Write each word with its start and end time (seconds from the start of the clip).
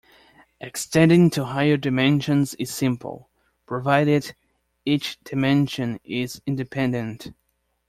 Extending 0.59 1.29
to 1.29 1.45
higher 1.45 1.77
dimensions 1.77 2.55
is 2.55 2.73
simple, 2.73 3.29
provided 3.67 4.33
each 4.83 5.19
dimension 5.23 5.99
is 6.03 6.41
independent. 6.47 7.27